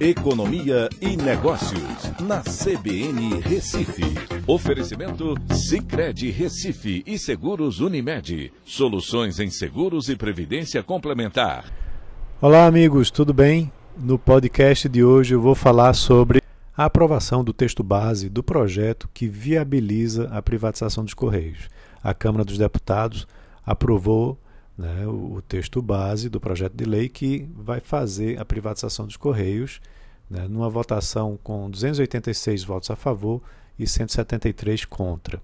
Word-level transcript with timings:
Economia 0.00 0.88
e 0.98 1.14
Negócios, 1.14 2.10
na 2.22 2.40
CBN 2.40 3.38
Recife. 3.40 4.02
Oferecimento 4.46 5.34
Cicred 5.52 6.30
Recife 6.30 7.02
e 7.06 7.18
Seguros 7.18 7.80
Unimed. 7.80 8.50
Soluções 8.64 9.38
em 9.38 9.50
seguros 9.50 10.08
e 10.08 10.16
previdência 10.16 10.82
complementar. 10.82 11.70
Olá, 12.40 12.64
amigos, 12.64 13.10
tudo 13.10 13.34
bem? 13.34 13.70
No 13.94 14.18
podcast 14.18 14.88
de 14.88 15.04
hoje 15.04 15.34
eu 15.34 15.40
vou 15.42 15.54
falar 15.54 15.92
sobre 15.92 16.40
a 16.74 16.86
aprovação 16.86 17.44
do 17.44 17.52
texto 17.52 17.82
base 17.82 18.30
do 18.30 18.42
projeto 18.42 19.06
que 19.12 19.28
viabiliza 19.28 20.30
a 20.32 20.40
privatização 20.40 21.04
dos 21.04 21.12
Correios. 21.12 21.68
A 22.02 22.14
Câmara 22.14 22.42
dos 22.42 22.56
Deputados 22.56 23.28
aprovou 23.66 24.38
né, 24.80 25.06
o 25.06 25.42
texto 25.46 25.82
base 25.82 26.30
do 26.30 26.40
projeto 26.40 26.72
de 26.72 26.84
lei 26.84 27.06
que 27.06 27.46
vai 27.54 27.80
fazer 27.80 28.40
a 28.40 28.44
privatização 28.46 29.06
dos 29.06 29.16
Correios, 29.16 29.78
né, 30.28 30.48
numa 30.48 30.70
votação 30.70 31.38
com 31.44 31.68
286 31.68 32.64
votos 32.64 32.90
a 32.90 32.96
favor 32.96 33.42
e 33.78 33.86
173 33.86 34.86
contra. 34.86 35.40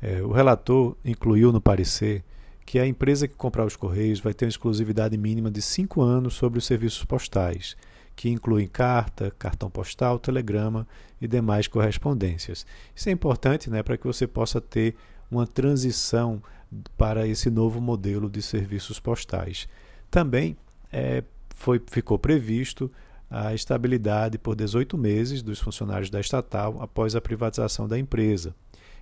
É, 0.00 0.20
o 0.20 0.30
relator 0.30 0.94
incluiu 1.02 1.50
no 1.52 1.60
parecer 1.60 2.22
que 2.66 2.78
a 2.78 2.86
empresa 2.86 3.26
que 3.26 3.34
comprar 3.34 3.64
os 3.64 3.76
Correios 3.76 4.20
vai 4.20 4.34
ter 4.34 4.44
uma 4.44 4.50
exclusividade 4.50 5.16
mínima 5.16 5.50
de 5.50 5.62
cinco 5.62 6.02
anos 6.02 6.34
sobre 6.34 6.58
os 6.58 6.66
serviços 6.66 7.02
postais, 7.04 7.76
que 8.14 8.28
incluem 8.28 8.66
carta, 8.66 9.32
cartão 9.38 9.70
postal, 9.70 10.18
telegrama 10.18 10.86
e 11.18 11.26
demais 11.26 11.66
correspondências. 11.66 12.66
Isso 12.94 13.08
é 13.08 13.12
importante 13.12 13.70
né, 13.70 13.82
para 13.82 13.96
que 13.96 14.06
você 14.06 14.26
possa 14.26 14.60
ter 14.60 14.94
uma 15.30 15.46
transição 15.46 16.42
para 16.96 17.26
esse 17.26 17.50
novo 17.50 17.80
modelo 17.80 18.28
de 18.28 18.42
serviços 18.42 18.98
postais. 18.98 19.68
Também 20.10 20.56
é, 20.92 21.22
foi, 21.54 21.80
ficou 21.86 22.18
previsto 22.18 22.90
a 23.30 23.54
estabilidade 23.54 24.38
por 24.38 24.54
18 24.54 24.96
meses 24.96 25.42
dos 25.42 25.58
funcionários 25.58 26.10
da 26.10 26.20
estatal 26.20 26.80
após 26.80 27.16
a 27.16 27.20
privatização 27.20 27.88
da 27.88 27.98
empresa 27.98 28.54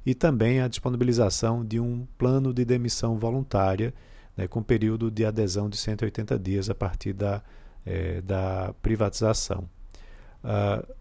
e 0.04 0.14
também 0.14 0.60
a 0.60 0.68
disponibilização 0.68 1.64
de 1.64 1.80
um 1.80 2.06
plano 2.18 2.52
de 2.52 2.64
demissão 2.64 3.16
voluntária 3.16 3.92
né, 4.36 4.46
com 4.46 4.62
período 4.62 5.10
de 5.10 5.24
adesão 5.24 5.68
de 5.68 5.76
180 5.76 6.38
dias 6.38 6.68
a 6.68 6.74
partir 6.74 7.12
da, 7.12 7.42
é, 7.84 8.20
da 8.20 8.74
privatização. 8.82 9.68
Uh, 10.42 10.94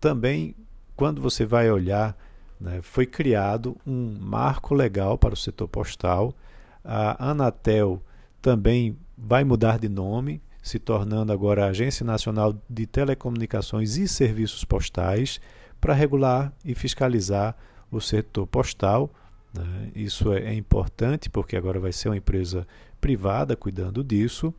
também, 0.00 0.54
quando 0.94 1.20
você 1.20 1.44
vai 1.44 1.70
olhar 1.70 2.16
né, 2.60 2.80
foi 2.82 3.06
criado 3.06 3.76
um 3.86 4.16
marco 4.18 4.74
legal 4.74 5.18
para 5.18 5.34
o 5.34 5.36
setor 5.36 5.68
postal. 5.68 6.34
A 6.84 7.30
Anatel 7.30 8.02
também 8.40 8.96
vai 9.16 9.44
mudar 9.44 9.78
de 9.78 9.88
nome, 9.88 10.40
se 10.62 10.78
tornando 10.78 11.32
agora 11.32 11.64
a 11.64 11.68
Agência 11.68 12.04
Nacional 12.04 12.54
de 12.68 12.86
Telecomunicações 12.86 13.96
e 13.96 14.08
Serviços 14.08 14.64
Postais, 14.64 15.40
para 15.80 15.94
regular 15.94 16.52
e 16.64 16.74
fiscalizar 16.74 17.56
o 17.90 18.00
setor 18.00 18.46
postal. 18.46 19.10
Né? 19.54 19.90
Isso 19.94 20.32
é, 20.32 20.44
é 20.44 20.54
importante 20.54 21.30
porque 21.30 21.56
agora 21.56 21.78
vai 21.78 21.92
ser 21.92 22.08
uma 22.08 22.16
empresa 22.16 22.66
privada 23.00 23.54
cuidando 23.54 24.02
disso. 24.02 24.52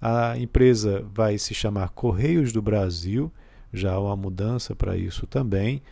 A 0.00 0.36
empresa 0.38 1.04
vai 1.12 1.38
se 1.38 1.54
chamar 1.54 1.90
Correios 1.90 2.52
do 2.52 2.62
Brasil, 2.62 3.32
já 3.72 3.92
há 3.92 4.00
uma 4.00 4.16
mudança 4.16 4.74
para 4.74 4.96
isso 4.96 5.26
também 5.26 5.82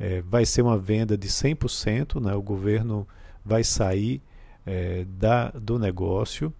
é, 0.00 0.22
vai 0.22 0.46
ser 0.46 0.62
uma 0.62 0.78
venda 0.78 1.16
de 1.16 1.28
100%, 1.28 2.20
né? 2.20 2.34
o 2.34 2.40
governo 2.40 3.06
vai 3.44 3.62
sair 3.62 4.22
é, 4.66 5.04
da, 5.04 5.50
do 5.50 5.78
negócio 5.78 6.52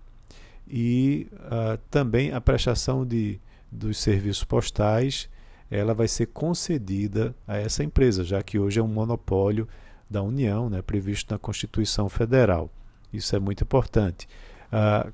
e 0.68 1.26
uh, 1.32 1.78
também 1.90 2.32
a 2.32 2.40
prestação 2.40 3.04
de, 3.04 3.40
dos 3.72 3.98
serviços 3.98 4.44
postais 4.44 5.28
ela 5.70 5.94
vai 5.94 6.06
ser 6.06 6.26
concedida 6.26 7.34
a 7.46 7.56
essa 7.56 7.82
empresa, 7.82 8.24
já 8.24 8.42
que 8.42 8.58
hoje 8.58 8.78
é 8.78 8.82
um 8.82 8.88
monopólio 8.88 9.68
da 10.08 10.20
União, 10.20 10.68
né, 10.68 10.82
previsto 10.82 11.32
na 11.32 11.38
Constituição 11.38 12.08
Federal. 12.08 12.68
Isso 13.12 13.34
é 13.34 13.38
muito 13.38 13.62
importante. 13.62 14.28
Uh, 14.66 15.12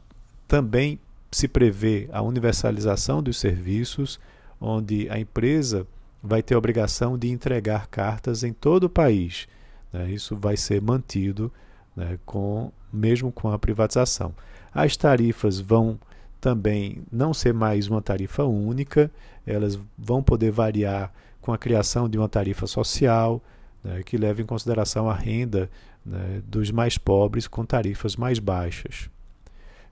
também 0.49 0.99
se 1.31 1.47
prevê 1.47 2.09
a 2.11 2.23
universalização 2.23 3.23
dos 3.23 3.39
serviços, 3.39 4.19
onde 4.61 5.09
a 5.11 5.19
empresa 5.19 5.87
vai 6.23 6.43
ter 6.43 6.55
a 6.55 6.59
obrigação 6.59 7.17
de 7.17 7.29
entregar 7.31 7.87
cartas 7.89 8.43
em 8.43 8.53
todo 8.53 8.85
o 8.85 8.91
país. 8.91 9.47
Né? 9.93 10.11
Isso 10.11 10.37
vai 10.37 10.57
ser 10.57 10.81
mantido 10.81 11.53
né, 11.95 12.19
com, 12.25 12.73
mesmo 12.93 13.31
com 13.33 13.51
a 13.51 13.59
privatização. 13.59 14.35
As 14.75 14.97
tarifas 14.97 15.59
vão 15.59 15.99
também 16.41 17.03
não 17.11 17.33
ser 17.33 17.55
mais 17.55 17.89
uma 17.89 18.03
tarifa 18.03 18.45
única, 18.45 19.11
elas 19.47 19.79
vão 19.97 20.23
poder 20.23 20.51
variar 20.51 21.13
com 21.41 21.53
a 21.53 21.59
criação 21.59 22.09
de 22.09 22.19
uma 22.19 22.29
tarifa 22.29 22.67
social, 22.67 23.43
né, 23.83 24.03
que 24.05 24.17
leve 24.17 24.43
em 24.43 24.47
consideração 24.47 25.09
a 25.09 25.15
renda 25.15 25.71
né, 26.05 26.43
dos 26.47 26.71
mais 26.71 26.99
pobres 26.99 27.49
com 27.49 27.65
tarifas 27.65 28.17
mais 28.17 28.39
baixas. 28.39 29.09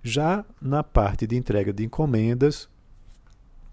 Já 0.03 0.45
na 0.61 0.83
parte 0.83 1.27
de 1.27 1.37
entrega 1.37 1.73
de 1.73 1.85
encomendas, 1.85 2.69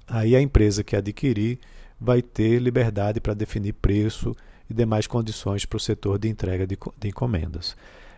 aí 0.07 0.35
a 0.35 0.41
empresa 0.41 0.83
que 0.83 0.95
adquirir 0.95 1.59
vai 2.01 2.23
ter 2.23 2.57
liberdade 2.57 3.21
para 3.21 3.35
definir 3.35 3.73
preço 3.73 4.35
e 4.67 4.73
demais 4.73 5.05
condições 5.05 5.65
para 5.65 5.77
o 5.77 5.79
setor 5.79 6.17
de 6.17 6.27
entrega 6.27 6.65
de, 6.65 6.75
de 6.99 7.07
encomendas. 7.07 7.77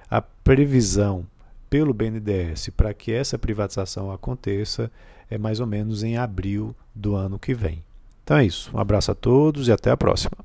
A 0.09 0.21
previsão 0.21 1.27
pelo 1.69 1.93
BNDES 1.93 2.69
para 2.77 2.93
que 2.93 3.11
essa 3.11 3.37
privatização 3.37 4.11
aconteça 4.11 4.89
é 5.29 5.37
mais 5.37 5.59
ou 5.59 5.67
menos 5.67 6.03
em 6.03 6.17
abril 6.17 6.73
do 6.95 7.15
ano 7.15 7.37
que 7.37 7.53
vem. 7.53 7.83
Então 8.23 8.37
é 8.37 8.45
isso. 8.45 8.71
Um 8.73 8.79
abraço 8.79 9.11
a 9.11 9.15
todos 9.15 9.67
e 9.67 9.71
até 9.71 9.91
a 9.91 9.97
próxima. 9.97 10.37